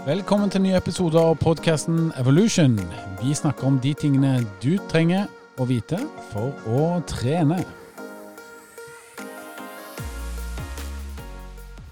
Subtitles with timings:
[0.00, 2.72] Velkommen til nye ny episode av podkasten Evolution.
[3.20, 5.26] Vi snakker om de tingene du trenger
[5.60, 5.98] å vite
[6.30, 7.58] for å trene.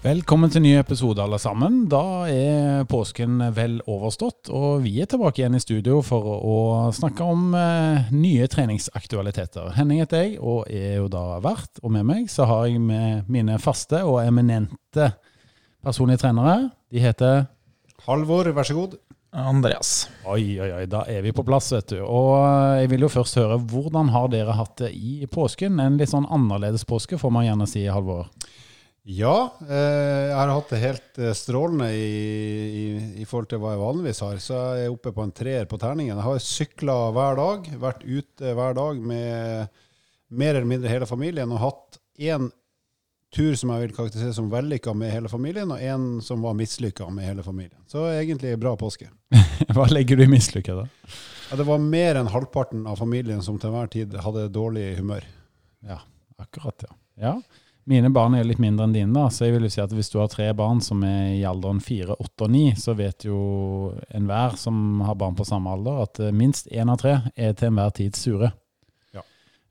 [0.01, 1.83] Velkommen til nye ny episode, alle sammen.
[1.91, 6.57] Da er påsken vel overstått, og vi er tilbake igjen i studio for å
[6.97, 9.69] snakke om eh, nye treningsaktualiteter.
[9.77, 11.77] Henning heter jeg, og er jo da vert.
[11.83, 15.11] Og med meg så har jeg med mine faste og eminente
[15.85, 16.71] personlige trenere.
[16.89, 17.45] De heter
[18.05, 18.99] Halvor, vær så god.
[19.29, 20.07] Andreas.
[20.25, 21.99] Oi, oi, oi, da er vi på plass, vet du.
[22.01, 22.33] Og
[22.79, 25.77] jeg vil jo først høre, hvordan har dere hatt det i påsken?
[25.83, 28.31] En litt sånn annerledes påske, får man gjerne si, Halvor.
[29.09, 32.09] Ja, eh, jeg har hatt det helt eh, strålende i,
[32.67, 32.83] i,
[33.23, 34.41] i, forhold til hva jeg vanligvis har.
[34.43, 36.17] Så jeg er oppe på en treer på terningen.
[36.17, 39.79] Jeg har sykla hver dag, vært ute hver dag med
[40.29, 42.51] mer eller mindre hele familien og hatt én
[43.35, 47.09] tur som jeg vil karakterisere som vellykka med hele familien, og en som var mislykka
[47.13, 47.77] med hele familien.
[47.87, 49.09] Så egentlig bra påske.
[49.75, 50.87] Hva legger du i mislykka, da?
[51.49, 55.25] Ja, det var mer enn halvparten av familien som til enhver tid hadde dårlig humør.
[55.85, 56.01] Ja,
[56.41, 56.95] akkurat, ja.
[57.21, 57.33] ja.
[57.89, 60.11] Mine barn er litt mindre enn dine, da, så jeg vil jo si at hvis
[60.13, 63.39] du har tre barn som er i alderen fire, åtte og ni, så vet jo
[64.13, 67.95] enhver som har barn på samme alder, at minst én av tre er til enhver
[67.97, 68.51] tid sure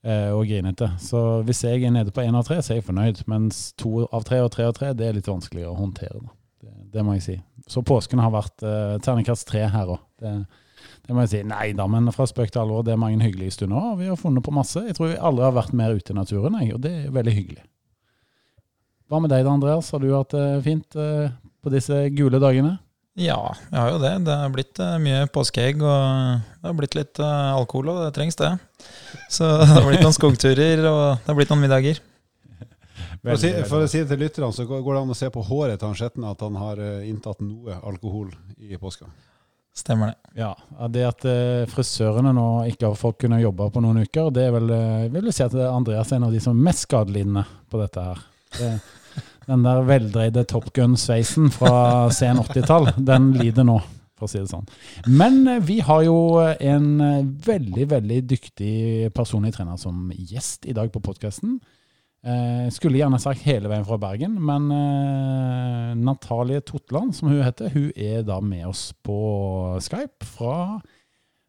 [0.07, 0.87] og grinete.
[1.03, 3.25] Så hvis jeg er nede på én av tre, så er jeg fornøyd.
[3.29, 6.23] Mens to av tre og tre av tre, det er litt vanskeligere å håndtere.
[6.63, 7.37] Det, det, må jeg si.
[7.71, 10.01] Så påsken har vært eh, terningkast tre her òg.
[10.21, 10.35] Det,
[11.07, 11.43] det, må jeg si.
[11.47, 13.93] Nei da, men fra spøk til alvor, det er mange hyggelige stunder.
[13.93, 14.83] Og vi har funnet på masse.
[14.87, 17.37] Jeg tror vi aldri har vært mer ute i naturen, jeg, og det er veldig
[17.37, 17.65] hyggelig.
[19.09, 19.93] Hva med deg da, Andreas?
[19.95, 21.31] Har du hatt det fint eh,
[21.65, 22.77] på disse gule dagene?
[23.19, 23.39] Ja,
[23.73, 24.13] jeg har jo det.
[24.29, 28.13] Det har blitt uh, mye påskeegg, og det har blitt litt uh, alkohol, og det
[28.15, 28.53] trengs, det.
[29.33, 31.99] Så det har blitt noen skogturer, og det har blitt noen middager.
[33.23, 35.27] For å, si, for å si det til lytterne, så går det an å se
[35.35, 38.31] på håret til han Skjetne at han har uh, inntatt noe alkohol
[38.63, 39.11] i påska.
[39.75, 40.39] Stemmer det.
[40.39, 40.53] Ja,
[40.91, 41.27] Det at
[41.71, 44.73] frisørene nå ikke har fått kunne jobbe på noen uker, det er vel,
[45.15, 48.07] vil du si at Andreas er en av de som er mest skadelidende på dette
[48.09, 48.25] her.
[48.57, 48.73] Det,
[49.49, 53.79] den der veldreide Top Gun-sveisen fra sen 80-tall, den lider nå,
[54.19, 54.69] for å si det sånn.
[55.09, 58.77] Men eh, vi har jo en eh, veldig, veldig dyktig
[59.17, 61.57] personlig trener som gjest i dag på podkasten.
[62.29, 67.73] Eh, skulle gjerne sagt hele veien fra Bergen, men eh, Natalie Totland, som hun heter,
[67.73, 69.19] hun er da med oss på
[69.85, 70.59] Skype fra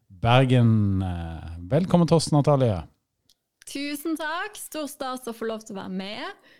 [0.08, 1.02] Bergen.
[1.04, 2.78] Eh, velkommen til oss, Natalie.
[3.70, 4.56] Tusen takk.
[4.58, 6.56] Stor stas å få lov til å være med.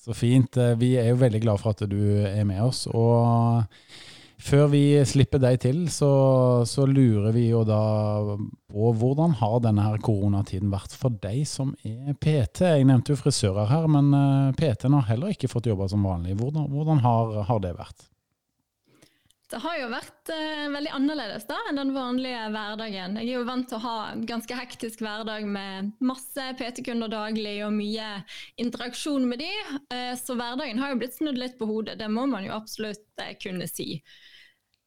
[0.00, 0.56] Så fint.
[0.56, 2.86] Eh, vi er jo veldig glad for at du er med oss.
[2.88, 3.64] Og
[4.40, 6.10] før vi slipper deg til, så,
[6.68, 7.80] så, lurer vi jo da
[8.70, 12.64] på hvordan har denne her koronatiden vært for deg som er PT?
[12.64, 16.38] Jeg nevnte jo frisører her, men eh, PT-en har heller ikke fått jobbe som vanlig.
[16.40, 18.08] Hvordan, hvordan har, har det vært?
[19.50, 23.16] Det har jo vært eh, veldig annerledes da enn den vanlige hverdagen.
[23.18, 27.56] Jeg er jo vant til å ha en ganske hektisk hverdag med masse PT-kunder daglig
[27.66, 28.10] og mye
[28.62, 29.50] interaksjon med de,
[29.90, 31.98] eh, så hverdagen har jo blitt snudd litt på hodet.
[31.98, 33.98] Det må man jo absolutt eh, kunne si.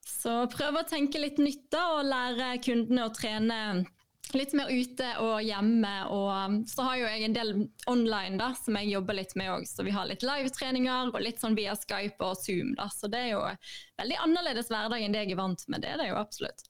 [0.07, 3.59] Så prøv å tenke litt nytt da, og lære kundene å trene
[4.31, 5.93] litt mer ute og hjemme.
[6.13, 7.53] Og så har jo jeg en del
[7.91, 9.67] online da, som jeg jobber litt med òg.
[9.69, 12.73] Så vi har litt live-treninger og litt sånn via Skype og Zoom.
[12.79, 12.89] da.
[12.93, 13.43] Så det er jo
[14.01, 15.83] veldig annerledes hverdag enn det jeg er vant med.
[15.83, 16.69] Det er det jo absolutt.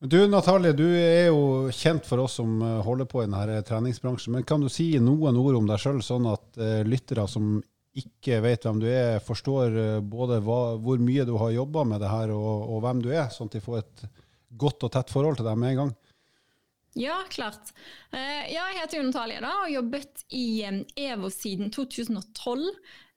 [0.00, 4.34] Du Natalie, du er jo kjent for oss som uh, holder på i denne treningsbransjen.
[4.36, 7.56] Men kan du si noen ord om deg sjøl, sånn at uh, lyttere som
[7.96, 12.04] ikke vet hvem du er, forstår uh, både hva, hvor mye du har jobba med
[12.04, 14.04] det her og, og, hvem du er, sånn at de får et
[14.60, 15.94] godt og tett forhold til deg med en gang?
[16.96, 17.74] Ja, klart.
[18.12, 22.70] Eh, jeg heter Jon Natalie da, og jobbet i EVO siden 2012.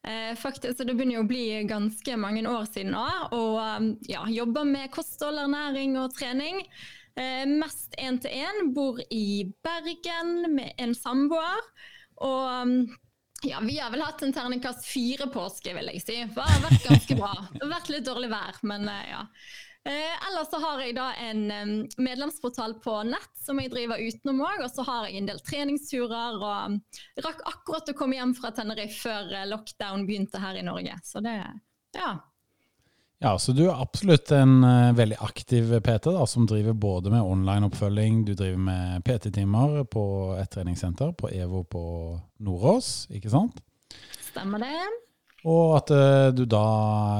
[0.04, 3.06] Eh, faktisk, så Det begynner å bli ganske mange år siden nå.
[3.38, 6.60] Og ja, jobber med kosthold, ernæring og trening.
[7.16, 8.74] Eh, mest én-til-én.
[8.76, 11.64] Bor i Bergen med en samboer.
[12.20, 12.84] Og
[13.48, 16.20] ja, vi har vel hatt en terningkast fire-påske, vil jeg si.
[16.28, 17.32] Det har vært ganske bra.
[17.56, 19.24] Det har vært litt dårlig vær, men ja.
[19.88, 24.64] Eh, ellers så har jeg da en medlemsportal på nett som jeg driver utenom òg.
[24.66, 29.00] Og så har jeg en del treningsturer og rakk akkurat å komme hjem fra Tenerife
[29.00, 31.00] før uh, lockdown begynte her i Norge.
[31.08, 31.38] Så det,
[31.96, 32.12] ja.
[33.20, 37.24] Ja, så du er absolutt en uh, veldig aktiv PT da, som driver både med
[37.24, 40.06] online-oppfølging, du driver med PT-timer på
[40.40, 41.84] et treningssenter på EVO på
[42.48, 43.60] Nordås, ikke sant?
[44.30, 45.09] Stemmer det.
[45.47, 46.63] Og at uh, du da,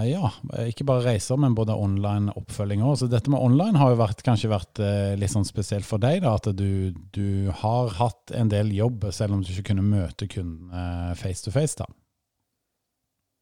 [0.04, 0.32] ja,
[0.68, 2.98] ikke bare reiser, men både online oppfølging òg.
[3.00, 6.24] Så dette med online har jo vært, kanskje vært uh, litt sånn spesielt for deg,
[6.26, 6.36] da.
[6.36, 11.16] At du, du, har hatt en del jobb, selv om du ikke kunne møte kundene
[11.20, 11.88] face to face, da.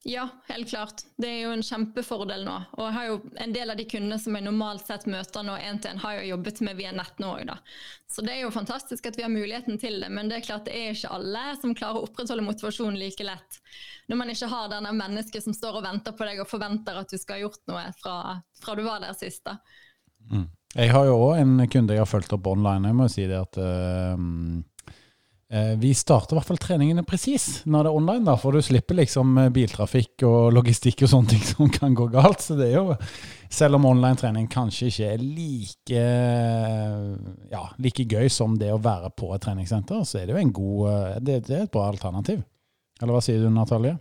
[0.03, 1.01] Ja, helt klart.
[1.17, 2.53] Det er jo en kjempefordel nå.
[2.77, 5.57] Og jeg har jo en del av de kundene som jeg normalt sett møter nå
[5.57, 7.57] én til én, har jo jobbet med via nett nå òg, da.
[8.07, 10.69] Så det er jo fantastisk at vi har muligheten til det, men det er klart
[10.69, 13.59] det er ikke alle som klarer å opprettholde motivasjonen like lett.
[14.07, 17.11] Når man ikke har denne mennesket som står og venter på deg og forventer at
[17.11, 18.15] du skal ha gjort noe fra,
[18.61, 19.43] fra du var der sist.
[19.49, 19.57] da.
[20.31, 20.47] Mm.
[20.77, 22.91] Jeg har jo òg en kunde jeg har fulgt opp online.
[22.91, 24.15] Jeg må jo si det at uh,
[25.79, 28.97] vi starter i hvert fall treningene presis når det er online, da, for du slipper
[28.99, 32.43] liksom eh, biltrafikk og logistikk og sånne ting som kan gå galt.
[32.43, 32.97] Så det er jo,
[33.47, 36.03] selv om online trening kanskje ikke er like,
[37.53, 40.55] ja, like gøy som det å være på et treningssenter, så er det jo en
[40.59, 42.43] god, eh, det, det er et bra alternativ.
[42.99, 43.95] Eller hva sier du, Natalie?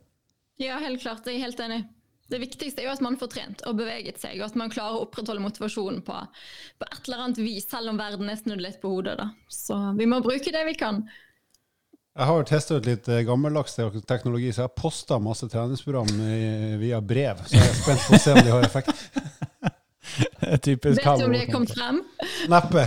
[0.59, 1.27] Ja, helt klart.
[1.29, 1.85] Jeg er helt enig.
[2.27, 4.99] Det viktigste er jo at man får trent og beveget seg, og at man klarer
[4.99, 6.17] å opprettholde motivasjonen på,
[6.81, 9.15] på et eller annet vis, selv om verden er snudd litt på hodet.
[9.21, 9.29] Da.
[9.53, 11.05] Så vi må bruke det vi kan.
[12.17, 13.77] Jeg har testa ut litt eh, gammeldags
[14.09, 16.09] teknologi, så jeg har posta masse treningsprogram
[16.81, 17.43] via brev.
[17.45, 19.03] Så jeg er spent på å se om de har effekt.
[20.65, 22.01] Typisk Vet du om det er kommet frem?
[22.49, 22.87] Neppe.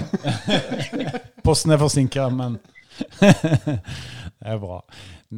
[1.45, 2.57] Posten er forsinka, men
[3.19, 4.81] det er bra.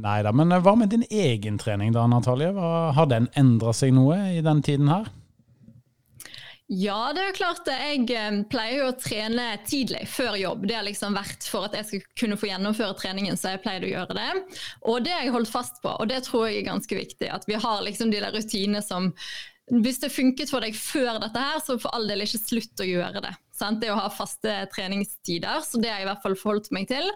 [0.02, 2.54] Nei da, men hva med din egen trening da, Natalie?
[2.96, 5.10] Har den endra seg noe i den tiden her?
[6.72, 7.76] Ja, det er klart det.
[7.84, 10.64] Jeg eh, pleier jo å trene tidlig, før jobb.
[10.70, 13.84] Det har liksom vært for at jeg skal kunne få gjennomføre treningen, så jeg pleier
[13.84, 14.28] å gjøre det.
[14.88, 17.28] Og det har jeg holdt fast på, og det tror jeg er ganske viktig.
[17.28, 19.12] At vi har liksom de der rutinene som
[19.72, 22.88] Hvis det funket for deg før dette her, så for all del ikke slutt å
[22.88, 23.36] gjøre det.
[23.56, 23.80] Sant?
[23.80, 27.08] Det å ha faste treningstider, så det har jeg i hvert fall forholdt meg til.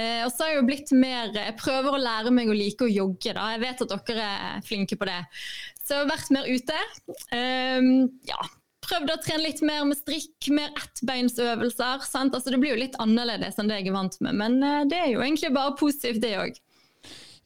[0.00, 2.84] Eh, og så har jeg jo blitt mer Jeg prøver å lære meg å like
[2.84, 3.52] å jogge, da.
[3.54, 5.22] Jeg vet at dere er flinke på det.
[5.84, 6.84] Så jeg har vært mer ute.
[7.32, 7.88] Um,
[8.28, 8.42] ja,
[8.88, 12.04] prøvd å trene litt mer med strikk, mer ettbeinsøvelser.
[12.04, 15.00] Altså, det blir jo litt annerledes enn det jeg er vant med, men eh, det
[15.00, 16.60] er jo egentlig bare positivt, det òg.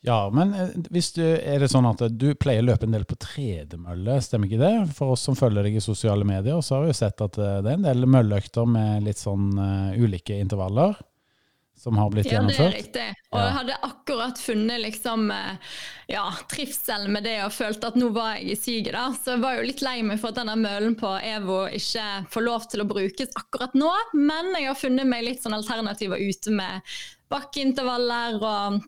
[0.06, 3.18] Ja, men eh, du, er det sånn at du pleier å løpe en del på
[3.22, 4.74] tredemølle, stemmer ikke det?
[4.98, 7.60] For oss som følger deg i sosiale medier, så har vi jo sett at eh,
[7.64, 9.50] det er en del mølleøkter med litt sånn
[9.98, 10.98] ulike intervaller
[11.78, 12.58] som har blitt gjennomført?
[12.58, 13.06] Ja, det er riktig.
[13.32, 15.76] Og jeg hadde akkurat funnet liksom, eh,
[16.12, 18.92] ja, trivsel med det og følte at nå var jeg i siget.
[18.96, 19.06] da.
[19.14, 22.46] Så jeg var jo litt lei meg for at denne mølen på EVO ikke får
[22.46, 23.92] lov til å brukes akkurat nå.
[24.18, 26.98] Men jeg har funnet meg litt sånn alternativer ute med
[27.32, 28.80] bakkeintervaller og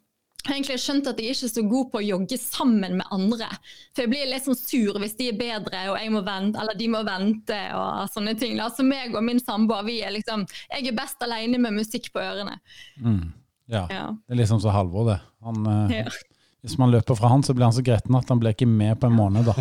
[0.47, 3.49] har egentlig skjønt at jeg ikke er så god på å jogge sammen med andre.
[3.95, 6.79] For jeg blir litt sånn sur hvis de er bedre og jeg må vente, eller
[6.79, 8.57] de må vente og sånne ting.
[8.59, 12.11] Altså Så meg og min samboer, vi er liksom Jeg er best alene med musikk
[12.15, 12.57] på ørene.
[13.03, 13.33] Mm.
[13.71, 13.87] Ja.
[13.91, 14.07] ja.
[14.27, 15.19] Det er liksom så Halvor, det.
[15.47, 16.07] Han, uh, ja.
[16.61, 18.99] Hvis man løper fra han, så blir han så gretten at han blir ikke med
[19.01, 19.55] på en måned, da.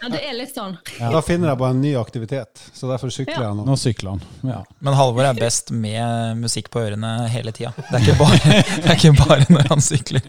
[0.00, 0.72] Ja, det er litt sånn.
[0.98, 1.12] Ja.
[1.14, 3.44] Da finner jeg bare en ny aktivitet, så derfor sykler ja.
[3.44, 3.66] jeg nå.
[3.68, 4.58] Nå sykler han, ja.
[4.82, 7.70] Men Halvor er best med musikk på ørene hele tida.
[7.92, 10.26] Det, det, er ikke bare når han sykler.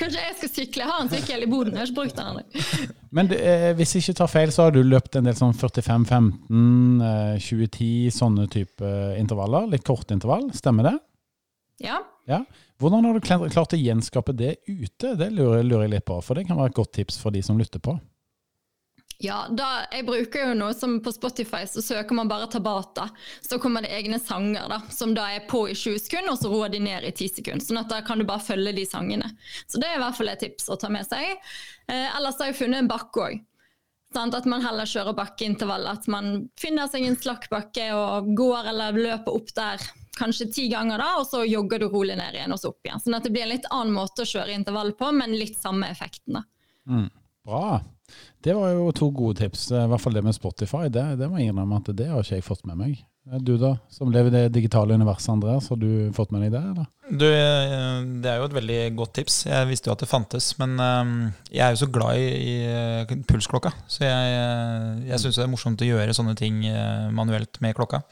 [0.00, 0.82] Kanskje jeg skal sykle.
[0.82, 2.90] Jeg har en sykkel i boden, jeg har ikke brukt den ennå.
[3.14, 6.32] Men eh, hvis jeg ikke tar feil, så har du løpt en del sånn 45-15,
[7.06, 9.70] eh, 20-10, sånne type intervaller?
[9.70, 10.98] Litt korte intervall, stemmer det?
[11.82, 12.00] Ja.
[12.24, 12.44] ja.
[12.80, 15.14] Hvordan har du klart å gjenskape det ute?
[15.18, 17.42] Det lurer, lurer jeg litt på, for det kan være et godt tips for de
[17.44, 17.98] som lytter på.
[19.18, 23.06] Ja, da, jeg bruker jo noe som på Spotify, så søker man bare Tabata.
[23.40, 26.50] Så kommer det egne sanger da, som da er på i 20 sekunder, og så
[26.52, 27.64] roer de ned i 10 sekunder.
[27.64, 29.30] sånn at da kan du bare følge de sangene.
[29.64, 31.32] Så det er i hvert fall et tips å ta med seg.
[31.88, 33.44] Eh, ellers har jeg funnet en bakke òg.
[34.16, 35.88] At man heller kjører bakkeintervall.
[35.88, 39.80] At man finner seg en slakk bakke og går eller løper opp der
[40.16, 43.02] kanskje ti ganger, da, og så jogger du rolig ned igjen og så opp igjen.
[43.02, 45.90] Sånn at det blir en litt annen måte å kjøre intervall på, men litt samme
[45.92, 46.40] effekten.
[46.40, 46.46] da.
[46.86, 47.10] Mm,
[47.46, 47.80] bra.
[48.42, 49.68] Det var jo to gode tips.
[49.74, 50.86] I hvert fall det med Spotify.
[50.92, 53.04] Det, det må jeg innrømme at det har ikke jeg fått med meg.
[53.42, 56.60] Du da, som lever i det digitale universet, Andreas, har du fått med deg det?
[56.62, 56.84] eller?
[57.10, 59.40] Du, eh, Det er jo et veldig godt tips.
[59.48, 60.52] Jeg visste jo at det fantes.
[60.60, 61.16] Men um,
[61.50, 64.36] jeg er jo så glad i, i eh, pulsklokka, så jeg,
[65.10, 66.62] jeg syns det er morsomt å gjøre sånne ting
[67.16, 68.04] manuelt med klokka.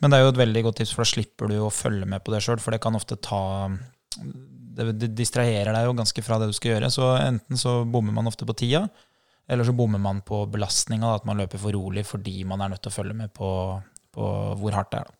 [0.00, 2.24] Men det er jo et veldig godt tips, for da slipper du å følge med
[2.24, 2.60] på det sjøl.
[2.62, 3.42] For det kan ofte ta
[4.16, 6.90] det, distraherer deg jo ganske fra det du skal gjøre.
[6.92, 8.86] Så enten så bommer man ofte på tida,
[9.50, 11.16] eller så bommer man på belastninga.
[11.18, 13.50] At man løper for rolig fordi man er nødt til å følge med på,
[14.16, 14.30] på
[14.62, 15.12] hvor hardt det er.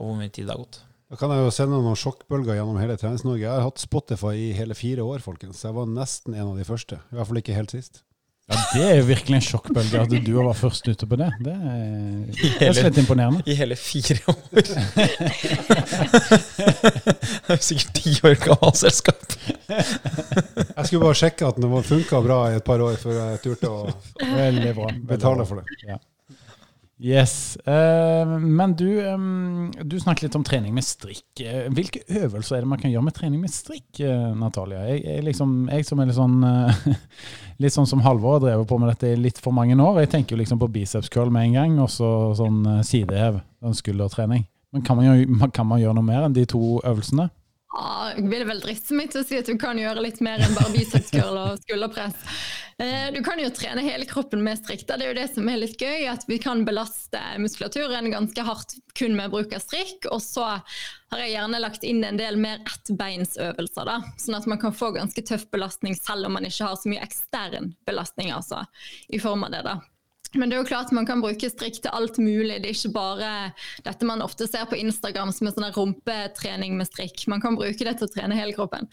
[0.00, 0.80] Og hvor mye tid det har gått.
[1.12, 3.44] Da kan jeg jo sende noen sjokkbølger gjennom hele Treningsnorge.
[3.44, 5.60] Jeg har hatt Spotify i hele fire år, folkens.
[5.60, 6.96] Jeg var nesten en av de første.
[7.12, 8.00] I hvert fall ikke helt sist.
[8.50, 11.28] Ja, Det er jo virkelig en sjokkbølge at du var først ute på det.
[11.46, 11.76] Det er,
[12.58, 13.42] det er litt imponerende.
[13.46, 14.40] I hele fire år!
[17.46, 19.36] det er sikkert ti år gammelt selskap.
[19.70, 23.70] jeg skulle bare sjekke at det funka bra i et par år før jeg turte
[23.70, 23.86] å
[24.18, 25.78] betale for det.
[25.86, 26.00] Ja.
[27.02, 27.56] Yes.
[27.56, 28.86] Eh, men du,
[29.82, 31.40] du snakket litt om trening med strikk.
[31.42, 34.84] Eh, hvilke øvelser er det man kan gjøre med trening med strikk, eh, Natalia?
[34.86, 36.38] Jeg, jeg, liksom, jeg, som er litt sånn
[37.62, 39.98] litt sånn som Halvor har drevet på med dette i litt for mange år.
[40.04, 43.78] Jeg tenker jo liksom på biceps curl med en gang, og så sånn sidehev, sånn
[43.82, 44.46] skuldertrening.
[44.72, 47.32] Men kan man, gjøre, kan man gjøre noe mer enn de to øvelsene?
[47.72, 50.42] Ja, jeg vil vel driste meg til å si at du kan gjøre litt mer
[50.44, 52.18] enn bare biceps og skulderpress.
[52.82, 54.84] Eh, du kan jo trene hele kroppen med strikk.
[54.88, 58.76] Det er jo det som er litt gøy, at vi kan belaste muskulaturen ganske hardt
[58.98, 60.04] kun med bruk av strikk.
[60.12, 63.98] Og så har jeg gjerne lagt inn en del mer ettbeinsøvelser, da.
[64.20, 67.04] Sånn at man kan få ganske tøff belastning selv om man ikke har så mye
[67.04, 68.66] ekstern belastning, altså,
[69.08, 69.78] i form av det, da.
[70.34, 72.60] Men det er jo klart man kan bruke strikk til alt mulig.
[72.62, 73.32] Det er ikke bare
[73.84, 77.26] dette man ofte ser på Instagram som en sånn rumpetrening med strikk.
[77.28, 78.88] Man kan bruke det til å trene hele kroppen.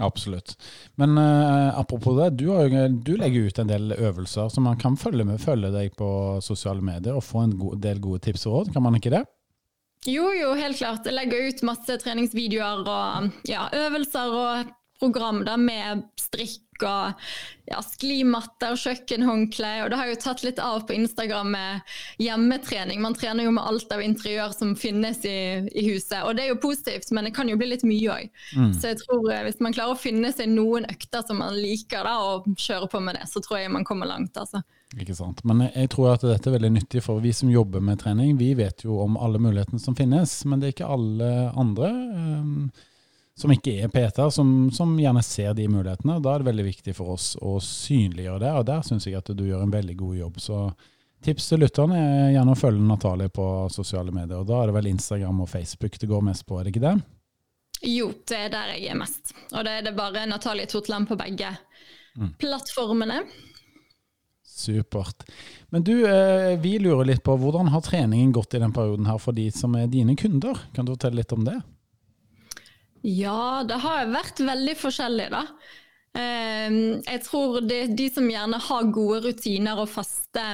[0.00, 0.56] Absolutt.
[0.96, 4.96] Men uh, apropos det, du, har, du, legger ut en del øvelser som man kan
[4.96, 6.08] følge, med, følge deg på
[6.44, 8.72] sosiale medier og få en god, del gode tips og råd.
[8.76, 9.26] Kan man ikke det?
[10.08, 11.06] Jo, jo, helt klart.
[11.06, 17.26] Jeg legger ut masse treningsvideoer og ja, øvelser og program da, med strikk og
[17.70, 19.70] ja, sklimatter, kjøkkenhåndkle.
[19.84, 23.00] Og det har jo tatt litt av på Instagram med hjemmetrening.
[23.04, 25.38] Man trener jo med alt av interiør som finnes i,
[25.70, 26.20] i huset.
[26.26, 28.44] Og det er jo positivt, men det kan jo bli litt mye òg.
[28.58, 28.70] Mm.
[28.76, 32.06] Så jeg tror eh, hvis man klarer å finne seg noen økter som man liker
[32.08, 34.36] da, og kjøre på med det, så tror jeg man kommer langt.
[34.36, 34.62] altså.
[35.00, 35.40] Ikke sant.
[35.48, 38.36] Men jeg tror at dette er veldig nyttig for vi som jobber med trening.
[38.40, 41.92] Vi vet jo om alle mulighetene som finnes, men det er ikke alle andre.
[43.42, 46.20] Som ikke er PT, som, som, gjerne ser de mulighetene.
[46.22, 49.32] Da er det veldig viktig for oss å synliggjøre det, og der syns jeg at
[49.34, 50.36] du gjør en veldig god jobb.
[50.44, 50.58] Så
[51.26, 54.44] tips til lytterne er gjerne å følge Natalie på sosiale medier.
[54.44, 56.84] og Da er det vel Instagram og Facebook det går mest på, er det ikke
[56.86, 56.94] det?
[57.90, 59.34] Jo, det er der jeg er mest.
[59.50, 61.50] Og det er det bare Natalie Totland på begge
[62.14, 62.36] mm.
[62.38, 63.24] plattformene.
[64.46, 65.26] Supert.
[65.74, 69.18] Men du, eh, vi lurer litt på hvordan har treningen gått i den perioden her
[69.18, 70.68] for de som er dine kunder?
[70.76, 71.58] Kan du fortelle litt om det?
[73.02, 75.46] Ja, det har vært veldig forskjellig, da.
[76.18, 80.44] Ehm, jeg tror det, de som gjerne har gode rutiner og faste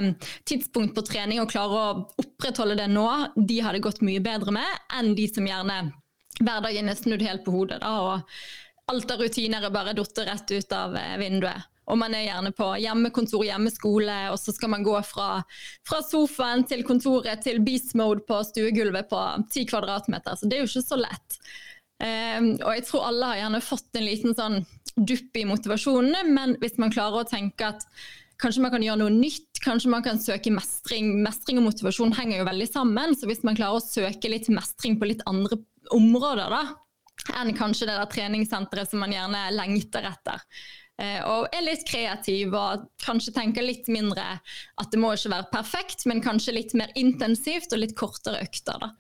[0.46, 4.54] tidspunkt på trening og klarer å opprettholde det nå, de har det gått mye bedre
[4.54, 5.80] med enn de som gjerne
[6.38, 7.80] hverdagen er snudd helt på hodet.
[7.82, 11.66] Da, og alt av rutiner er bare datt rett ut av eh, vinduet.
[11.88, 15.38] Og man er gjerne på hjemmekontor, hjemmeskole, og så skal man gå fra,
[15.88, 20.36] fra sofaen til kontoret til beast mode på stuegulvet på ti kvadratmeter.
[20.36, 21.38] Så det er jo ikke så lett.
[21.98, 24.60] Um, og jeg tror alle har gjerne fått en liten sånn
[24.94, 27.86] dupp i motivasjonene, men hvis man klarer å tenke at
[28.38, 32.40] kanskje man kan gjøre noe nytt, kanskje man kan søke mestring Mestring og motivasjon henger
[32.42, 35.58] jo veldig sammen, så hvis man klarer å søke litt mestring på litt andre
[35.94, 36.62] områder da,
[37.40, 40.46] enn kanskje det der treningssenteret som man gjerne lengter etter,
[41.02, 45.50] uh, og er litt kreativ og kanskje tenker litt mindre at det må ikke være
[45.50, 48.86] perfekt, men kanskje litt mer intensivt og litt kortere økter.
[48.86, 48.94] da.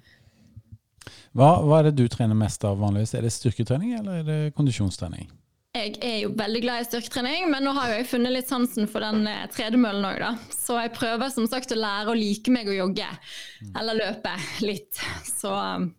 [1.36, 3.14] Hva, hva, er det du trener mest av vanligvis?
[3.18, 5.28] Er det styrketrening eller er det kondisjonstrening?
[5.76, 9.04] Jeg er jo veldig glad i styrketrening, men nå har jeg funnet litt sansen for
[9.04, 10.30] den eh, tredemøllen òg, da.
[10.54, 13.06] Så jeg prøver som sagt å lære å like meg å jogge.
[13.76, 14.32] Eller løpe
[14.64, 14.98] litt.
[15.28, 15.52] Så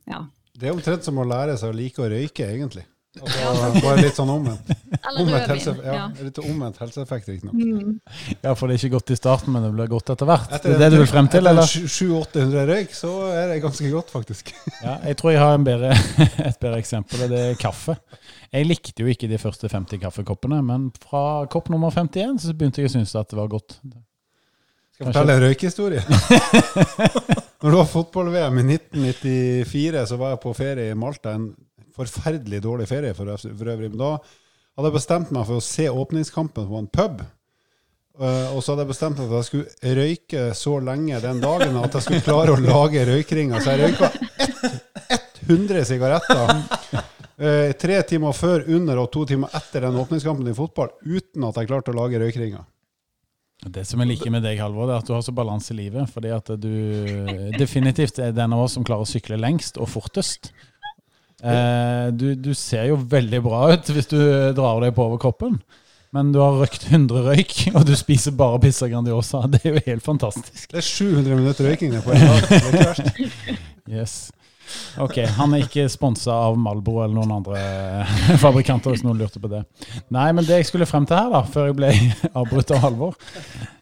[0.09, 0.23] ja.
[0.59, 2.83] Det er omtrent som å lære seg å like å røyke, egentlig.
[3.25, 4.71] Altså, bare litt sånn omvendt.
[5.09, 7.55] Omvendt, helse, ja, litt omvendt helseeffekt, riktignok.
[7.57, 7.93] Mm.
[8.43, 10.49] Ja, for det er ikke godt i starten, men det blir godt etter hvert.
[10.55, 11.65] Etter, det er det du vil frem til, eller?
[11.65, 14.53] Etter 700-800 røyk, så er det ganske godt, faktisk.
[14.79, 15.95] Ja, jeg tror jeg har bedre,
[16.49, 17.97] et bedre eksempel, og det er kaffe.
[18.53, 22.81] Jeg likte jo ikke de første 50 kaffekoppene, men fra kopp nummer 51 så begynte
[22.81, 23.75] jeg å synes at det var godt.
[24.99, 26.01] Skal jeg fortelle en røykehistorie?
[27.61, 31.35] Når det var fotball-VM i 1994, så var jeg på ferie i Malta.
[31.35, 31.49] en
[31.99, 33.91] forferdelig dårlig ferie for, for øvrig.
[33.91, 37.21] Men da hadde jeg bestemt meg for å se åpningskampen på en pub.
[38.19, 41.37] Uh, og så hadde jeg bestemt meg for at jeg skulle røyke så lenge den
[41.39, 43.63] dagen at jeg skulle klare å lage røykringer.
[43.63, 44.09] Så jeg røyka
[45.49, 46.65] 100 sigaretter.
[47.39, 51.61] Uh, tre timer før, under og to timer etter den åpningskampen i fotball uten at
[51.61, 52.67] jeg klarte å lage røykringer.
[53.59, 55.79] Det som jeg liker med deg, Halvor, det er at du har så balanse i
[55.81, 56.07] livet.
[56.11, 56.75] Fordi at du
[57.59, 60.53] definitivt er den av oss som klarer å sykle lengst og fortest.
[61.39, 64.17] Eh, du, du, ser jo veldig bra ut hvis du
[64.57, 65.59] drar deg på over kroppen.
[66.15, 69.43] Men du har røykt 100 røyk, og du spiser bare pizza Grandiosa.
[69.51, 70.65] Det er jo helt fantastisk.
[70.71, 72.47] Det er 700 minutter røyking på en dag.
[72.49, 73.57] Det er ikke verst.
[73.89, 74.17] Yes.
[75.01, 77.59] Ok, han er ikke sponsa av Malbro eller noen andre
[78.43, 79.63] fabrikanter, hvis noen lurte på det.
[80.13, 81.91] Nei, men det jeg skulle frem til her, da, før jeg ble
[82.39, 83.17] avbrutt av Halvor,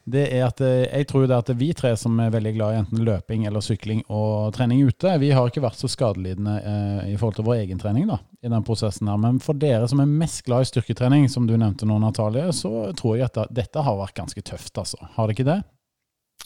[0.08, 2.74] det er at eh, jeg tror det er at vi tre som er veldig glad
[2.74, 7.01] i enten løping eller sykling og trening ute, vi har ikke vært så skadelidende eh,
[7.12, 9.20] i forhold til vår egen trening da, i den prosessen her.
[9.20, 12.91] Men for dere som er mest glad i styrketrening, som du nevnte nå, Natalie, så
[12.98, 15.01] tror jeg at dette har vært ganske tøft, altså.
[15.17, 15.60] Har det ikke det?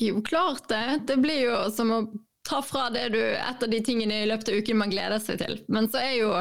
[0.01, 1.01] Jo, klart det.
[1.07, 2.01] Det blir jo som å
[2.47, 5.37] ta fra det du Et av de tingene i løpet av uken man gleder seg
[5.41, 5.59] til.
[5.69, 6.31] Men så er jo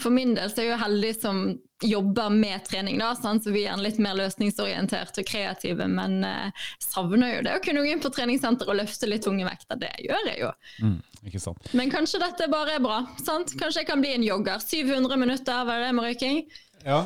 [0.00, 1.42] for min del så er jeg jo heldig som
[1.80, 3.44] jobber med trening, da, sant?
[3.44, 5.86] så vi er litt mer løsningsorienterte og kreative.
[5.88, 9.46] Men eh, savner jo det å kunne gå inn på treningssenter og løfte litt tunge
[9.48, 9.80] vekter.
[9.80, 10.50] Det gjør jeg jo.
[10.84, 10.98] Mm,
[11.30, 11.72] ikke sant.
[11.76, 13.00] Men kanskje dette bare er bra.
[13.24, 13.54] sant?
[13.60, 14.60] Kanskje jeg kan bli en jogger.
[14.64, 16.42] 700 minutter, hva er det med røyking?
[16.84, 17.04] Ja,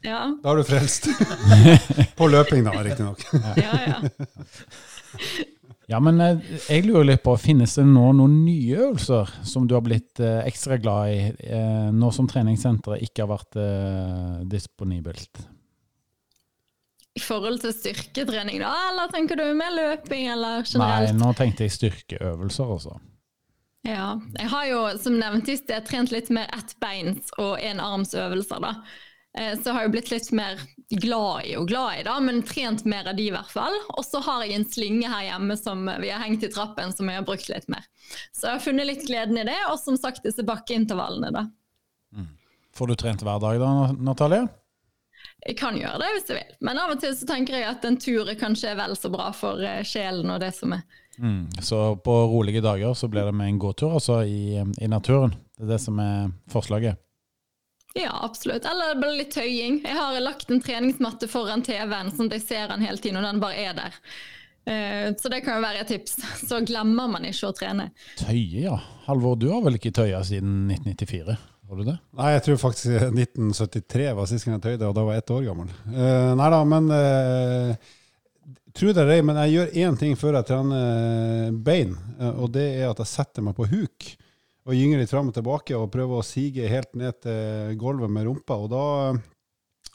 [0.00, 1.10] Ja, da er du frelst.
[2.18, 3.20] På løping, da, riktignok.
[3.60, 3.98] ja, ja.
[5.90, 6.38] Ja, men eh,
[6.70, 10.44] jeg lurer litt på, finnes det nå noen nye øvelser som du har blitt eh,
[10.46, 13.58] ekstra glad i, eh, nå som treningssenteret ikke har vært
[14.50, 15.42] disponibelt?
[17.18, 18.70] I forhold til styrketrening, da?
[18.92, 21.10] Eller tenker du med løping, eller generelt?
[21.10, 22.94] Nei, nå tenkte jeg styrkeøvelser også.
[23.82, 24.12] Ja.
[24.36, 28.76] Jeg har jo, som nevnt i sted, trent litt mer ettbeins- og enarmsøvelser, da.
[29.38, 30.58] Eh, Så har jeg blitt litt mer
[30.90, 33.76] glad i og glad i, da, men trent mer av de i hvert fall.
[33.94, 37.08] Og så har jeg en slinge her hjemme som vi har hengt i trappen, som
[37.08, 37.86] jeg har brukt litt mer.
[38.34, 41.46] Så jeg har funnet litt gleden i det, og som sagt disse bakkeintervallene, da.
[42.74, 44.48] Får du trent hver dag da, Natalie?
[45.46, 47.84] Jeg kan gjøre det hvis jeg vil, men av og til så tenker jeg at
[47.88, 50.82] en tur er vel så bra for eh, sjelen og det som er.
[51.20, 51.48] Mm.
[51.64, 55.34] Så på rolige dager så blir det med en gåtur altså i, i naturen.
[55.56, 57.00] Det er det som er forslaget.
[57.98, 58.64] Ja, absolutt.
[58.64, 59.80] Eller bare litt tøying.
[59.84, 63.26] Jeg har lagt en treningsmatte foran TV-en, sånn at jeg ser den hele tiden, og
[63.26, 63.96] den bare er der.
[64.70, 66.18] Eh, Så det kan jo være et tips.
[66.48, 67.90] Så glemmer man ikke å trene.
[68.20, 68.76] Tøye, ja.
[69.08, 71.38] Halvor, du har vel ikke tøya siden 1994?
[71.70, 71.96] Har du det?
[72.18, 75.32] Nei, jeg tror faktisk 1973 var sist gang jeg tøyde, og da var jeg ett
[75.36, 75.68] år gammel.
[75.86, 77.90] Uh, nei da, men uh,
[78.74, 82.52] Tro det eller ei, men jeg gjør én ting før jeg trener bein, eh, og
[82.54, 84.06] det er at jeg setter meg på huk
[84.68, 88.26] og gynger litt fram og tilbake og prøver å sige helt ned til gulvet med
[88.28, 88.58] rumpa.
[88.60, 88.84] Og da,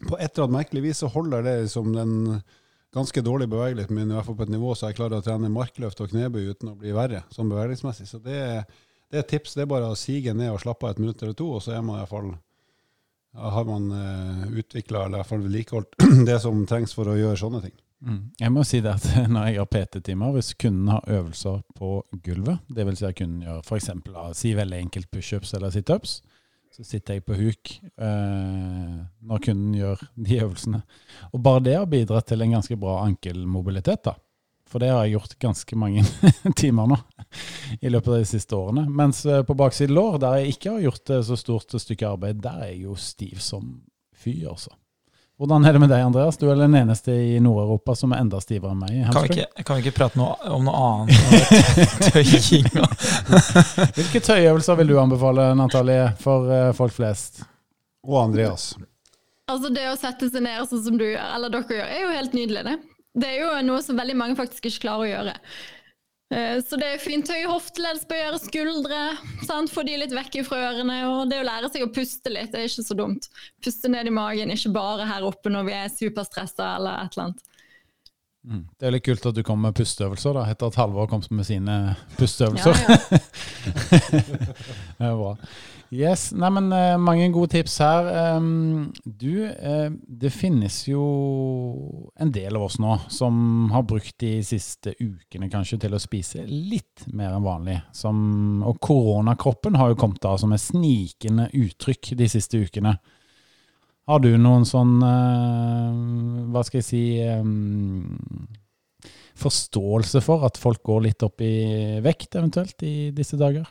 [0.01, 2.15] på et eller annet merkelig vis, så holder det liksom den
[2.95, 5.51] ganske dårlige bevegeligheten min i hvert fall på et nivå så jeg klarer å trene
[5.51, 8.07] markløft og knebøy uten å bli verre, sånn bevegelsesmessig.
[8.07, 8.39] Så det,
[9.11, 9.57] det er et tips.
[9.57, 11.75] Det er bare å sige ned og slappe av et minutt eller to, og så
[11.75, 12.33] er man i hvert fall
[13.35, 15.97] har man uh, utvikla eller i hvert fall vedlikeholdt
[16.29, 17.75] det som trengs for å gjøre sånne ting.
[18.05, 18.21] Mm.
[18.39, 22.61] Jeg må si det at når jeg har PT-timer, hvis kunden har øvelser på gulvet,
[22.69, 23.01] dvs.
[23.01, 23.91] Si at kunden gjør f.eks.
[24.37, 26.19] si veldig enkelt pushups eller situps,
[26.75, 27.71] så sitter jeg på huk
[28.03, 30.81] eh, når kunden gjør de øvelsene.
[31.31, 34.17] Og bare det har bidratt til en ganske bra ankelmobilitet, da.
[34.65, 36.03] For det har jeg gjort ganske mange
[36.61, 36.97] timer nå
[37.79, 38.87] i løpet av de siste årene.
[38.91, 42.41] Mens eh, på bakside lår, der jeg ikke har gjort eh, så stort stykke arbeid,
[42.43, 43.77] der er jeg jo stiv som
[44.15, 44.73] fy, altså.
[45.35, 46.37] Hvordan er det med deg, Andreas?
[46.39, 48.93] Du er den eneste i Nord-Europa som er enda stivere enn meg.
[49.11, 51.11] Kan vi, ikke, kan vi ikke prate noe, om noe annet?
[52.13, 52.69] Tøying
[53.97, 57.43] Hvilke tøyøvelser vil du anbefale, Natalie, for eh, folk flest?
[58.07, 58.69] Og Andreas.
[59.51, 62.13] Altså Det å sette seg ned sånn som du gjør, eller dere gjør, er jo
[62.15, 62.63] helt nydelig.
[62.69, 62.77] Det
[63.25, 65.35] Det er jo noe som veldig mange faktisk ikke klarer å gjøre.
[66.33, 67.43] Eh, Så det er fint tøy,
[68.17, 69.01] gjøre skuldre,
[69.45, 69.69] sant?
[69.69, 70.99] få de litt vekk fra ørene.
[71.11, 73.29] Og det å lære seg å puste litt, det er ikke så dumt.
[73.63, 77.27] Puste ned i magen, ikke bare her oppe når vi er superstressa eller et eller
[77.29, 77.43] annet.
[78.45, 78.59] Mm.
[78.77, 81.45] Det er litt kult at du kommer med pusteøvelser, da, etter at Halvor kom med
[81.47, 82.75] sine Ja, pusteøvelser.
[82.77, 82.97] ja.
[84.99, 85.31] Det er bra.
[85.93, 88.07] Yes, nei, men uh, Mange gode tips her.
[88.37, 91.03] Um, du, uh, det finnes jo
[92.17, 96.45] en del av oss nå som har brukt de siste ukene kanskje til å spise
[96.49, 97.77] litt mer enn vanlig.
[97.95, 102.97] Som, og koronakroppen har jo kommet da som et snikende uttrykk de siste ukene.
[104.05, 108.05] Har du noen sånn uh, Hva skal jeg si um,
[109.35, 113.65] Forståelse for at folk går litt opp i vekt, eventuelt, i disse dager?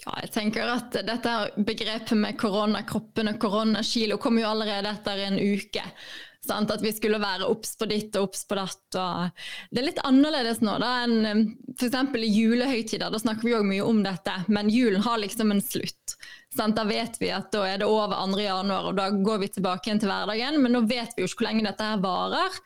[0.00, 5.36] Ja, jeg tenker at dette begrepet med koronakroppen og koronakilo kom jo allerede etter en
[5.36, 5.82] uke.
[6.40, 6.70] Sant?
[6.72, 8.80] At vi skulle være obs på ditt og obs på datt.
[9.68, 11.98] Det er litt annerledes nå da, enn f.eks.
[12.16, 13.12] i julehøytider.
[13.12, 16.16] Da snakker vi òg mye om dette, men julen har liksom en slutt.
[16.56, 16.78] Sant?
[16.80, 18.40] Da vet vi at da er det over 2.
[18.46, 20.56] januar, og da går vi tilbake igjen til hverdagen.
[20.64, 22.56] Men nå vet vi jo ikke hvor lenge dette her varer.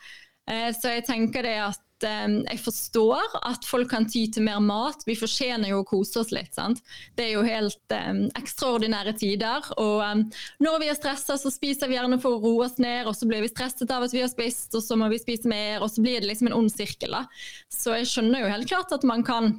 [0.46, 4.60] Eh, Så jeg tenker det at eh, jeg forstår at folk kan ty til mer
[4.64, 5.04] mat.
[5.06, 6.50] Vi fortjener jo å kose oss litt.
[6.56, 6.82] sant?
[7.14, 9.68] Det er jo helt eh, ekstraordinære tider.
[9.78, 10.24] Og eh,
[10.64, 13.28] når vi er stressa, så spiser vi gjerne for å roe oss ned, og så
[13.30, 15.92] blir vi stresset av at vi har spist, og så må vi spise mer, og
[15.92, 17.14] så blir det liksom en ond sirkel.
[17.14, 17.24] da.
[17.72, 19.54] Så jeg skjønner jo helt klart at man kan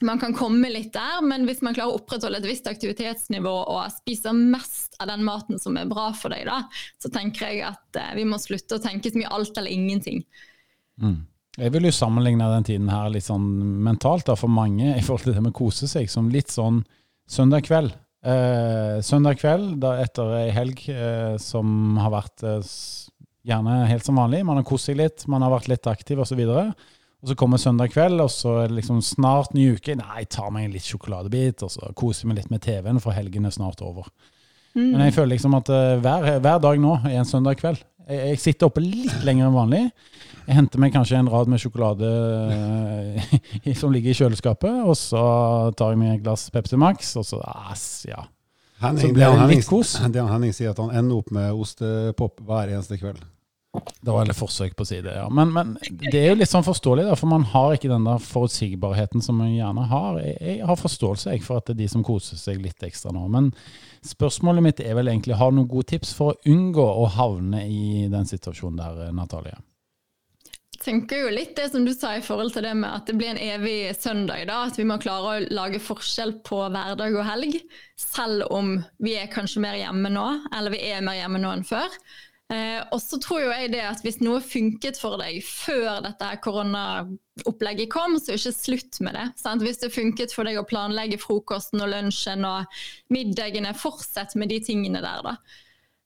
[0.00, 3.82] man kan komme litt der, men hvis man klarer å opprettholde et visst aktivitetsnivå og
[3.98, 6.62] spiser mest av den maten som er bra for deg, da,
[6.96, 10.22] så tenker jeg at vi må slutte å tenke så mye alt eller ingenting.
[11.00, 11.18] Mm.
[11.58, 13.46] Jeg vil jo sammenligne den tiden her litt sånn
[13.82, 16.84] mentalt da, for mange i forhold til det med å kose seg, som litt sånn
[17.30, 17.96] søndag kveld.
[18.20, 22.76] Eh, søndag kveld da etter ei helg eh, som har vært eh,
[23.40, 24.42] Gjerne helt som vanlig.
[24.44, 26.42] Man har kost seg litt, man har vært litt aktiv osv.
[26.44, 26.74] Og,
[27.24, 29.94] og så kommer søndag kveld, og så er det liksom snart ny uke.
[29.96, 33.16] Nei, jeg tar meg en litt sjokoladebit, og så koser meg litt med TV-en, for
[33.16, 34.10] helgen er snart over.
[34.74, 34.90] Mm.
[34.90, 37.80] Men jeg føler liksom at uh, hver, hver, dag nå er en søndag kveld.
[38.04, 39.82] Jeg, jeg, sitter oppe litt lenger enn vanlig.
[40.50, 42.08] Jeg henter meg kanskje en rad med sjokolade
[43.70, 45.22] uh, som ligger i kjøleskapet, og så
[45.78, 48.24] tar jeg meg et glass Pepsi Max, og så ass, ja.
[48.80, 49.92] Henning, så blir det litt kos.
[50.14, 53.22] Det Henning sier at han ender opp med ostepop hver eneste kveld.
[54.02, 55.28] Det var et forsøk på å si det, ja.
[55.30, 55.76] Men, men,
[56.10, 59.38] det er jo litt sånn forståelig, da, for man har ikke den der forutsigbarheten som
[59.38, 60.18] man gjerne har.
[60.24, 63.14] Jeg, jeg har forståelse jeg, for at det er de som koser seg litt ekstra
[63.14, 63.28] nå.
[63.30, 63.52] Men
[64.02, 67.62] spørsmålet mitt er vel egentlig har du noen gode tips for å unngå å havne
[67.70, 69.60] i den situasjonen der, Natalie?
[70.80, 73.34] Tenker jo litt det som du sa i forhold til det med at det blir
[73.34, 74.46] en evig søndag.
[74.48, 77.58] da, At vi må klare å lage forskjell på hverdag og helg.
[78.00, 81.66] Selv om vi er kanskje mer hjemme nå, eller vi er mer hjemme nå enn
[81.68, 81.92] før.
[82.50, 86.32] Eh, og så tror jo jeg det at hvis noe funket for deg før dette
[86.42, 89.26] koronaopplegget kom, så ikke slutt med det.
[89.38, 89.62] Sant?
[89.62, 92.80] Hvis det funket for deg å planlegge frokosten og lunsjen og
[93.12, 95.36] middagene, fortsett med de tingene der, da.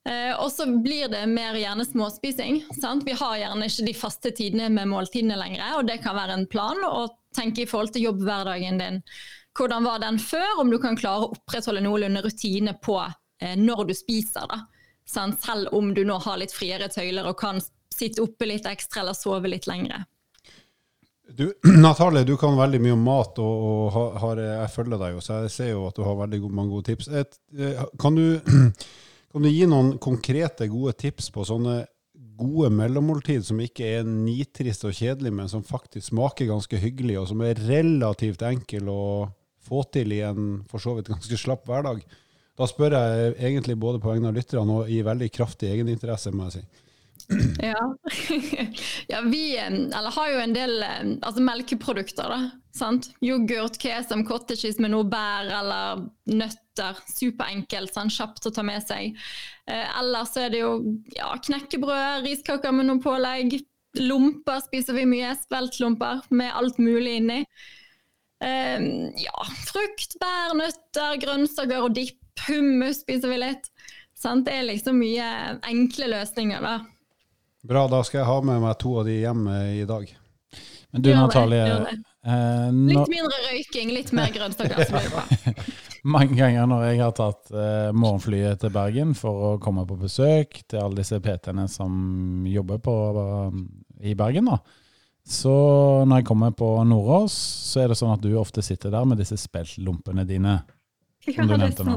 [0.08, 2.62] Eh, og så blir det mer gjerne småspising.
[2.76, 3.06] Sant?
[3.06, 6.48] Vi har gjerne ikke de faste tidene med måltidene lenger, og det kan være en
[6.50, 9.00] plan å tenke i forhold til jobbhverdagen din.
[9.56, 13.88] Hvordan var den før, om du kan klare å opprettholde noenlunde rutine på eh, når
[13.90, 14.48] du spiser.
[14.50, 14.64] da.
[15.08, 15.40] Sant?
[15.44, 17.60] selv om du nå har litt friere tøyler og kan
[17.94, 20.04] sitte oppe litt ekstra eller sove litt lengre.
[21.32, 21.46] Du,
[21.84, 23.64] Natalie, du kan veldig mye om mat, og,
[23.94, 26.74] og har, jeg følger deg jo, så jeg ser jo at du har veldig mange
[26.74, 27.08] gode tips.
[27.08, 28.40] Et, eh, kan, du,
[29.34, 31.80] kan, du, gi noen konkrete, gode tips på sånne
[32.38, 37.26] gode mellommåltid som ikke er nitrist og kjedelig, men som faktisk smaker ganske hyggelig, og
[37.30, 39.04] som er relativt enkel å
[39.64, 42.02] få til i en for så vidt ganske slapp hverdag?
[42.54, 46.46] Da spør jeg egentlig både på vegne av lytterne og i veldig kraftig egeninteresse, må
[46.46, 46.83] jeg si.
[47.62, 47.96] Ja.
[49.12, 49.56] ja, vi
[50.16, 52.28] har jo en del altså melkeprodukter.
[52.28, 52.38] da,
[52.76, 53.10] sant?
[53.24, 57.00] Yoghurt, kesam, cottage cheese med noe bær eller nøtter.
[57.10, 58.14] Superenkelt, sant?
[58.14, 59.14] kjapt å ta med seg.
[59.70, 60.74] Eh, ellers er det jo
[61.16, 63.60] ja, knekkebrød, riskaker med noe pålegg.
[64.02, 65.32] Lomper spiser vi mye.
[65.44, 67.40] Speltlomper med alt mulig inni.
[68.44, 68.90] Eh,
[69.22, 73.70] ja, frukt, bær, nøtter, grønnsaker og dipp hummus spiser vi litt.
[74.18, 74.46] Sant?
[74.46, 75.28] Det er liksom mye
[75.68, 76.78] enkle løsninger, da.
[77.64, 80.10] Bra, da skal jeg ha med meg to av de hjem i dag.
[80.94, 85.64] Men du, Natalie eh, Litt mindre røyking, litt mer grønnsaker, så blir det bra.
[86.14, 90.60] Mange ganger når jeg har tatt eh, morgenflyet til Bergen for å komme på besøk
[90.68, 93.58] til alle disse PT-ene som jobber på, uh,
[94.06, 94.60] i Bergen, da.
[95.24, 95.56] Så
[96.04, 97.34] når jeg kommer på Nordås,
[97.72, 100.58] så er det sånn at du ofte sitter der med disse speltlompene dine
[101.24, 101.96] som du nevnte nå.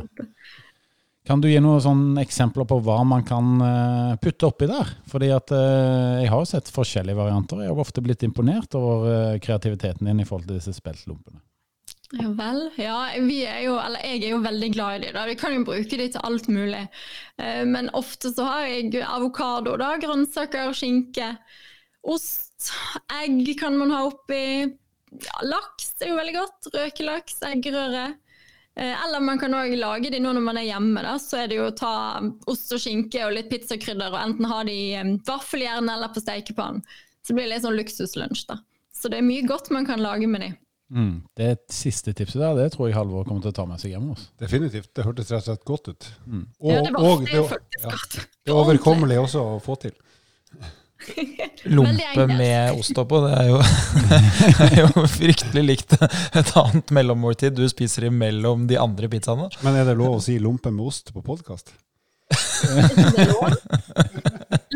[1.28, 4.94] Kan du gi noen sånne eksempler på hva man kan uh, putte oppi der?
[5.12, 7.66] Fordi at uh, Jeg har jo sett forskjellige varianter.
[7.66, 11.42] Jeg har ofte blitt imponert over uh, kreativiteten din i forhold til disse speltlompene.
[12.16, 12.62] Ja vel.
[12.80, 15.26] Ja, er jo, jeg er jo veldig glad i de.
[15.28, 16.86] Vi kan jo bruke de til alt mulig.
[17.68, 21.34] Men ofte så har jeg avokado, da, grønnsaker, skinke,
[22.08, 22.70] ost,
[23.12, 24.40] egg kan man ha oppi.
[25.20, 26.72] Ja, laks er jo veldig godt.
[26.78, 28.06] Røkelaks, eggerøre.
[28.78, 31.02] Eh, eller man kan òg lage de nå når man er hjemme.
[31.02, 31.16] Da.
[31.22, 34.62] Så er det jo å ta ost og skinke og litt pizzakrydder og enten ha
[34.68, 36.86] de i vaffeljern eller på stekepannen.
[37.26, 38.46] Så det blir litt sånn luksuslunsj.
[38.52, 38.62] da.
[38.94, 40.54] Så det er mye godt man kan lage med de.
[40.94, 43.96] Mm, det siste tipset der, det tror jeg Halvor kommer til å ta med seg
[43.96, 44.12] hjem.
[44.14, 44.30] Også.
[44.40, 44.94] Definitivt.
[44.96, 46.10] Det hørtes rett og slett godt ut.
[46.26, 46.46] Mm.
[46.62, 47.96] Og, ja, det, var, og, det, er ja,
[48.46, 49.98] det er overkommelig også å få til.
[51.68, 53.58] Lompe med ost oppå, det er jo,
[54.68, 59.50] er jo fryktelig likt et annet mellommåltid du spiser imellom de andre pizzaene.
[59.66, 61.74] Men er det lov å si lompe med ost på podkast?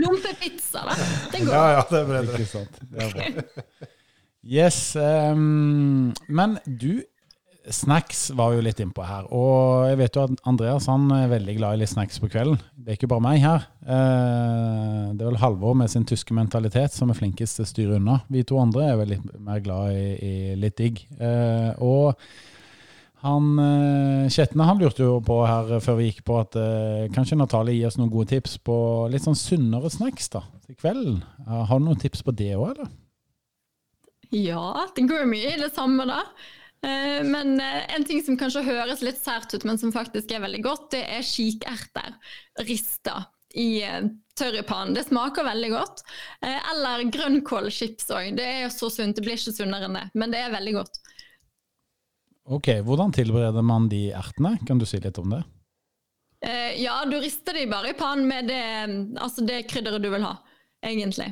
[0.02, 0.96] Lompepizza, da.
[1.34, 1.54] Den går.
[1.54, 2.22] Ja, ja, det er bra.
[2.24, 2.74] Ikke sant.
[2.82, 3.24] Det er bra.
[4.42, 7.04] Yes, um, men du
[7.69, 9.28] Snacks var vi jo litt innpå her.
[9.38, 12.58] Og jeg vet jo at Andreas han er veldig glad i litt snacks på kvelden.
[12.74, 13.67] Det er ikke bare meg her.
[13.86, 18.00] Eh, det er vel Halvor med sin tyske mentalitet som er flinkest til å styre
[18.00, 18.15] unna.
[18.34, 21.04] Vi to andre er vel litt mer glad i, i litt digg.
[21.21, 22.17] Eh, og
[23.21, 26.58] han eh, Kjetne han lurte jo på her før vi gikk på at
[27.13, 28.78] kanskje Natalie gir oss noen gode tips på
[29.13, 31.21] litt sånn sunnere snacks da, til kvelden.
[31.45, 32.89] Har du noen tips på det òg, eller?
[34.34, 36.24] Ja, det går mye i det samme, da.
[36.86, 40.41] Eh, men eh, en ting som kanskje høres litt sært ut, men som faktisk er
[40.41, 42.15] veldig godt, det er kikerter
[42.65, 44.08] rista i eh,
[44.39, 44.63] tørr
[44.96, 46.02] Det smaker veldig godt.
[46.41, 48.32] Eller grønnkålchips òg.
[48.38, 50.78] Det er jo så sunt, det blir ikke sunnere enn det, men det er veldig
[50.80, 51.02] godt.
[52.52, 54.56] Ok, Hvordan tilbereder man de ertene?
[54.65, 55.44] Kan du si litt om det?
[56.82, 58.63] Ja, du rister de bare i pannen med det,
[59.22, 60.39] altså det krydderet du vil ha.
[60.82, 61.28] egentlig.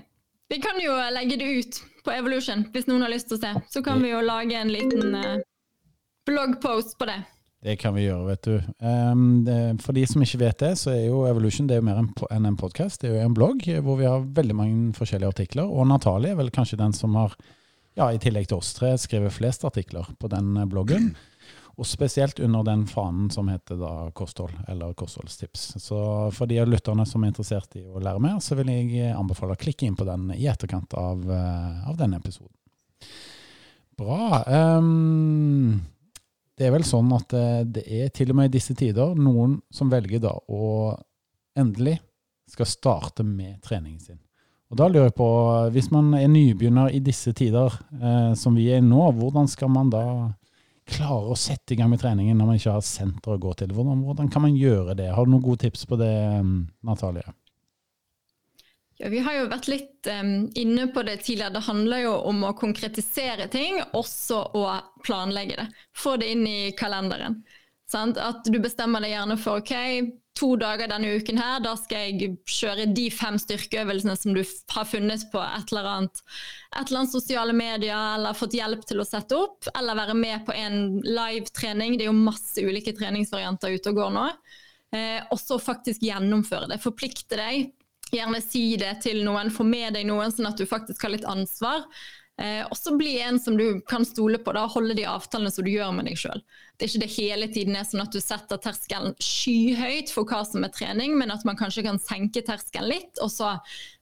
[0.54, 1.80] Vi kan jo legge det ut
[2.10, 3.52] på Evolution hvis noen har lyst til å se.
[3.70, 5.38] Så kan vi jo lage en liten uh,
[6.30, 7.22] bloggpost på det.
[7.60, 8.68] Det kan vi gjøre, vet du.
[8.80, 11.90] Um, det, for de som ikke vet det, så er jo Evolution det er jo
[11.90, 12.00] mer
[12.32, 13.02] enn en podkast.
[13.02, 15.68] Det er jo en blogg hvor vi har veldig mange forskjellige artikler.
[15.68, 17.36] Og Natalie er vel kanskje den som har,
[18.00, 21.12] ja, i tillegg til oss tre, skrevet flest artikler på den bloggen.
[21.80, 25.70] Og spesielt under den fanen som heter da kosthold, eller kostholdstips.
[25.80, 26.00] Så
[26.36, 29.56] for de av lytterne som er interessert i å lære mer, så vil jeg anbefale
[29.56, 32.52] å klikke inn på den i etterkant av, uh, av denne episoden.
[34.00, 34.44] Bra.
[34.48, 35.80] Um,
[36.60, 39.62] det er vel sånn at eh, det er til og med i disse tider noen
[39.72, 40.92] som velger da å
[41.60, 41.96] endelig
[42.50, 44.20] skal starte med treningen sin.
[44.70, 45.30] Og da lurer jeg på,
[45.74, 49.90] hvis man er nybegynner i disse tider eh, som vi er nå, hvordan skal man
[49.94, 50.04] da
[50.92, 53.74] klare å sette i gang med treningen når man ikke har senter å gå til?
[53.76, 55.12] Hvordan, hvordan kan man gjøre det?
[55.16, 56.14] Har du noen gode tips på det,
[56.86, 57.26] Natalie?
[59.00, 61.54] Ja, vi har jo vært litt um, inne på det tidligere.
[61.56, 64.66] Det handler jo om å konkretisere ting, også å
[65.06, 65.68] planlegge det.
[65.96, 67.40] Få det inn i kalenderen.
[67.90, 68.20] Sant?
[68.22, 69.74] At du bestemmer deg gjerne for ok,
[70.38, 74.44] to dager denne uken her, da skal jeg kjøre de fem styrkeøvelsene som du
[74.76, 76.22] har funnet på et eller annet,
[76.76, 80.46] et eller annet sosiale medier, eller fått hjelp til å sette opp, eller være med
[80.48, 81.98] på en live-trening.
[81.98, 84.30] Det er jo masse ulike treningsvarianter ute og går nå.
[84.96, 86.82] Eh, og så faktisk gjennomføre det.
[86.82, 87.74] Forplikte deg
[88.10, 91.28] Gjerne si det til noen, få med deg noen, sånn at du faktisk har litt
[91.30, 91.84] ansvar.
[92.40, 94.54] Eh, og så bli en som du kan stole på.
[94.56, 96.40] da, Holde de avtalene som du gjør med deg sjøl.
[96.78, 100.46] Det er ikke det hele tiden er sånn at du setter terskelen skyhøyt for hva
[100.48, 103.58] som er trening, men at man kanskje kan senke terskelen litt, og så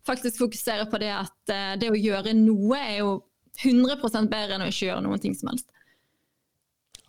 [0.06, 3.16] faktisk fokusere på det at eh, det å gjøre noe er jo
[3.64, 5.72] 100 bedre enn å ikke gjøre noen ting som helst.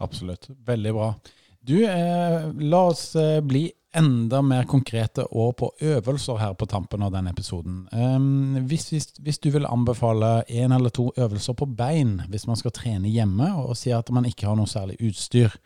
[0.00, 0.48] Absolutt.
[0.64, 1.10] Veldig bra.
[1.60, 7.02] Du, eh, la oss eh, bli enda mer konkrete og på øvelser her på tampen
[7.02, 7.86] av denne episoden.
[7.92, 12.60] Um, hvis, hvis, hvis, du vil anbefale én eller to øvelser på bein hvis man
[12.60, 15.56] skal trene hjemme, og si at man ikke har noe særlig utstyr,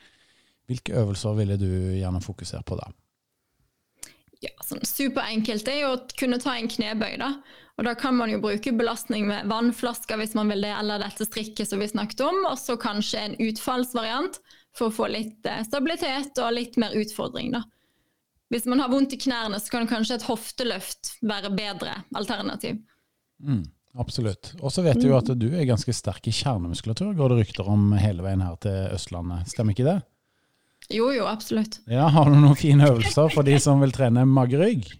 [0.70, 2.92] hvilke øvelser ville du gjerne fokusere på da?
[4.42, 7.18] Ja, sånn Superenkelt er jo å kunne ta en knebøy.
[7.18, 7.34] da.
[7.78, 11.26] Og Da kan man jo bruke belastning med vannflasker hvis man vil det, eller dette
[11.26, 14.40] strikket som vi snakket om, og så kanskje en utfallsvariant
[14.76, 17.52] for å få litt eh, stabilitet og litt mer utfordring.
[17.54, 17.62] da.
[18.52, 22.82] Hvis man har vondt i knærne, så kan kanskje et hofteløft være bedre alternativ.
[23.40, 23.62] Mm,
[23.96, 24.52] absolutt.
[24.60, 27.70] Og så vet vi jo at du er ganske sterk i kjernemuskulatur, går det rykter
[27.72, 29.48] om hele veien her til Østlandet.
[29.54, 29.98] Stemmer ikke det?
[30.92, 31.80] Jo, jo, absolutt.
[31.88, 34.90] Ja, Har du noen fine øvelser for de som vil trene magerygg?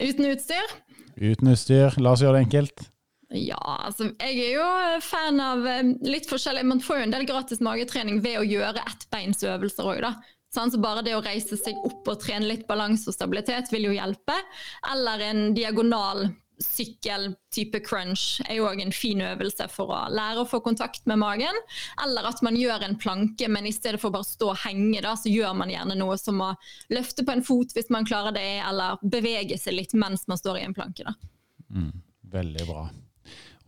[0.00, 0.74] Uten utstyr?
[1.20, 1.94] Uten utstyr.
[2.00, 2.86] La oss gjøre det enkelt.
[3.30, 4.68] Ja, altså jeg er jo
[5.06, 6.64] fan av eh, litt forskjellig.
[6.66, 10.14] Man får jo en del gratis magetrening ved å gjøre ettbeinsøvelser òg, da.
[10.50, 13.86] Sånn, så bare det å reise seg opp og trene litt balanse og stabilitet vil
[13.86, 14.34] jo hjelpe.
[14.90, 16.26] Eller en diagonal
[16.60, 21.20] sykkel-type crunch er jo òg en fin øvelse for å lære å få kontakt med
[21.22, 21.56] magen.
[22.04, 25.00] Eller at man gjør en planke, men i stedet for bare å stå og henge,
[25.04, 26.52] da, så gjør man gjerne noe som å
[26.92, 30.60] løfte på en fot hvis man klarer det, eller bevege seg litt mens man står
[30.60, 31.14] i en planke.
[31.70, 31.94] Mm,
[32.34, 32.88] veldig bra.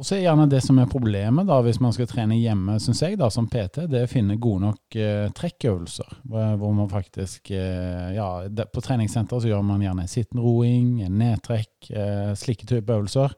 [0.03, 3.05] Og så er gjerne det som er problemet da, hvis man skal trene hjemme, syns
[3.05, 6.17] jeg, da, som PT, det er å finne gode nok eh, trekkøvelser.
[6.27, 11.93] Hvor man faktisk eh, Ja, det, på treningssenter så gjør man gjerne sittende roing, nedtrekk,
[11.95, 13.37] eh, slike type øvelser.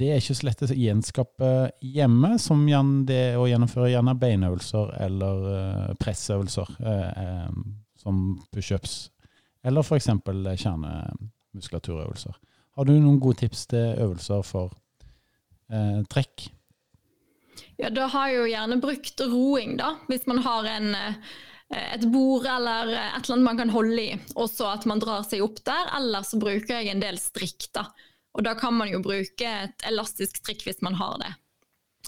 [0.00, 1.52] Det er ikke så lett å gjenskape
[1.84, 2.64] hjemme som
[3.04, 7.52] det å gjennomføre gjerne beinøvelser eller eh, pressøvelser, eh, eh,
[8.00, 8.96] som pushups,
[9.60, 10.08] eller f.eks.
[10.64, 12.42] kjernemuskulaturøvelser.
[12.80, 14.72] Har du noen gode tips til øvelser for
[15.72, 16.48] eh, trekk?
[17.76, 19.94] Ja, da har jeg jo gjerne brukt roing, da.
[20.08, 21.14] Hvis man har en, eh,
[21.92, 25.26] et bord eller et eller annet man kan holde i, og så at man drar
[25.28, 25.90] seg opp der.
[25.98, 27.88] Eller så bruker jeg en del strikk, da.
[28.36, 31.32] Og da kan man jo bruke et elastisk strikk hvis man har det.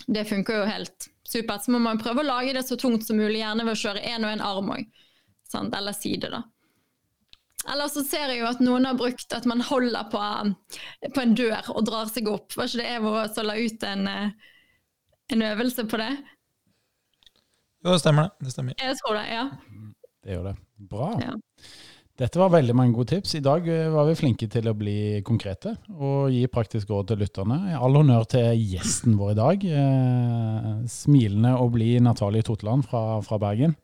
[0.07, 1.64] Det funker jo helt supert.
[1.64, 4.05] Så må man prøve å lage det så tungt som mulig, gjerne ved å kjøre
[4.05, 4.87] én og én arm òg.
[5.57, 6.42] Eller side, da.
[7.66, 10.23] Eller så ser jeg jo at noen har brukt at man holder på,
[11.14, 12.55] på en dør og drar seg opp.
[12.55, 14.55] Var ikke det Evo som la ut en, eh,
[15.35, 16.12] en, øvelse på det?
[17.83, 18.47] Jo, det stemmer det.
[18.47, 18.79] Det stemmer.
[18.79, 19.44] Jeg tror det, ja.
[20.23, 20.57] Det gjør det.
[20.88, 21.12] Bra.
[21.23, 21.35] Ja.
[22.18, 23.37] Dette var veldig mange gode tips.
[23.38, 27.23] I dag eh, var vi flinke til å bli konkrete og gi praktisk råd til
[27.23, 27.59] lytterne.
[27.79, 29.68] All honnør til gjesten vår i dag.
[29.83, 33.77] Eh, smilende og blid Natalie Totland fra, fra Bergen.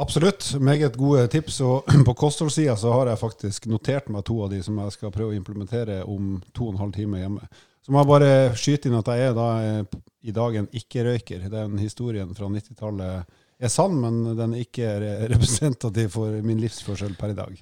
[0.00, 0.54] Absolutt.
[0.60, 1.60] Meget gode tips.
[1.60, 5.12] Og på kostholdssida så har jeg faktisk notert meg to av de som jeg skal
[5.14, 7.50] prøve å implementere om to og en halv time hjemme.
[7.84, 11.46] Så må jeg bare skyte inn at jeg er da eh, i dag en ikke-røyker.
[11.52, 14.96] Den historien fra 90-tallet er sann, men den er ikke
[15.34, 17.60] representativ for min livsførsel per i dag.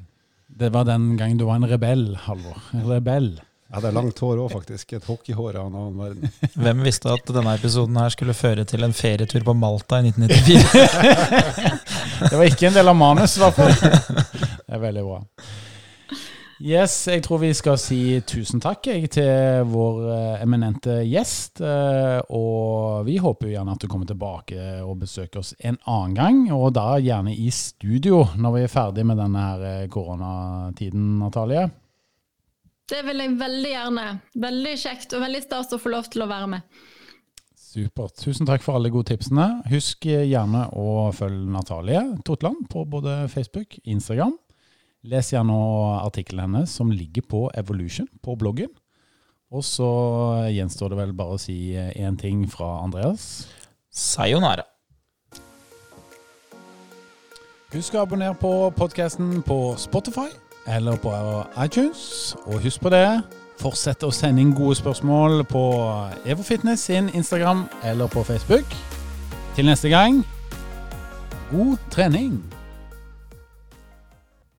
[0.48, 2.62] Det var den gangen du var en rebell, Halvor.
[2.74, 2.86] En
[3.68, 3.82] rebell.
[3.84, 4.92] det er langt hår òg, faktisk.
[4.96, 6.32] Et hockeyhår av en annen verden.
[6.64, 11.78] Hvem visste at denne episoden her skulle føre til en ferietur på Malta i 1994?
[12.30, 13.74] Det var ikke en del av manus, i hvert fall.
[13.78, 15.20] Det er veldig bra.
[16.58, 21.60] Yes, jeg tror vi skal si tusen takk jeg, til vår eh, eminente gjest.
[21.62, 26.16] eh, Og vi håper jo gjerne at du kommer tilbake og besøker oss en annen
[26.18, 26.40] gang.
[26.56, 31.68] Og da gjerne i studio når vi er ferdig med denne her eh, koronatiden, Natalie.
[32.88, 34.04] Det vil jeg veldig gjerne.
[34.40, 36.78] Veldig kjekt og veldig stas å få lov til å være med.
[37.52, 38.16] Supert.
[38.16, 39.60] Tusen takk for alle gode tipsene.
[39.68, 44.32] Husk gjerne å følge Natalie Totland på både Facebook og Instagram.
[45.08, 45.58] Les gjerne
[46.00, 48.72] artikkelen hennes som ligger på Evolution på bloggen.
[49.52, 49.90] Og så
[50.52, 53.46] gjenstår det vel bare å si én ting fra Andreas.
[53.92, 54.64] Sayonara.
[57.68, 60.30] Husk å abonnere på podkasten på Spotify
[60.76, 61.12] eller på
[61.64, 62.36] iTunes.
[62.46, 63.06] Og husk på det,
[63.58, 65.64] fortsett å sende inn gode spørsmål på
[66.28, 68.76] EvoFitness sin Instagram eller på Facebook.
[69.56, 70.22] Til neste gang,
[71.50, 72.57] god trening!